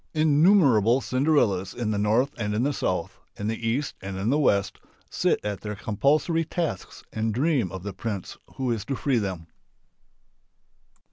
Innumerable 0.15 0.99
Cinderellas 0.99 1.75
in 1.75 1.91
the 1.91 1.99
north 1.99 2.31
and 2.35 2.55
in 2.55 2.63
the 2.63 2.73
south, 2.73 3.19
in 3.37 3.45
the 3.45 3.67
east 3.69 3.93
and 4.01 4.17
in 4.17 4.31
the 4.31 4.39
west, 4.39 4.79
sit 5.11 5.39
at 5.45 5.61
their 5.61 5.75
compulsory 5.75 6.43
tasks 6.43 7.03
and 7.13 7.31
dream 7.31 7.71
of 7.71 7.83
the 7.83 7.93
prince 7.93 8.35
who 8.55 8.71
is 8.71 8.83
to 8.85 8.95
free 8.95 9.19
them. 9.19 9.45